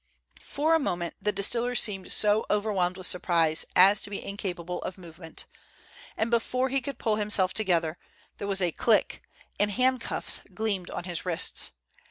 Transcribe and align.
For 0.41 0.73
a 0.73 0.79
moment 0.79 1.13
the 1.21 1.31
distiller 1.31 1.75
seemed 1.75 2.11
so 2.11 2.43
overwhelmed 2.49 2.97
with 2.97 3.05
surprise 3.05 3.65
as 3.75 4.01
to 4.01 4.09
be 4.09 4.25
incapable 4.25 4.81
of 4.81 4.97
movement, 4.97 5.45
and 6.17 6.31
before 6.31 6.69
he 6.69 6.81
could 6.81 6.97
pull 6.97 7.17
himself 7.17 7.53
together 7.53 7.99
there 8.39 8.47
was 8.47 8.63
a 8.63 8.71
click, 8.71 9.21
and 9.59 9.69
handcuffs 9.69 10.41
gleamed 10.55 10.89
on 10.89 11.03
his 11.03 11.23
wrists. 11.23 11.73